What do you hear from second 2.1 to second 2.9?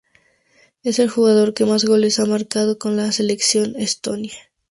ha marcado